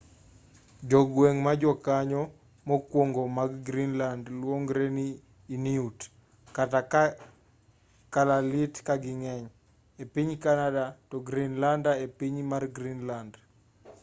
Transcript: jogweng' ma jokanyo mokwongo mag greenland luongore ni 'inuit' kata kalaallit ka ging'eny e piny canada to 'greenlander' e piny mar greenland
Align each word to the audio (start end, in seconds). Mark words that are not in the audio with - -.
jogweng' 0.89 1.41
ma 1.45 1.53
jokanyo 1.61 2.21
mokwongo 2.67 3.21
mag 3.37 3.51
greenland 3.67 4.23
luongore 4.39 4.87
ni 4.97 5.07
'inuit' 5.55 6.03
kata 6.55 6.79
kalaallit 8.13 8.73
ka 8.87 8.93
ging'eny 9.03 9.45
e 10.01 10.03
piny 10.13 10.31
canada 10.45 10.83
to 11.09 11.15
'greenlander' 11.21 11.99
e 12.05 12.07
piny 12.19 12.37
mar 12.51 12.63
greenland 12.77 13.33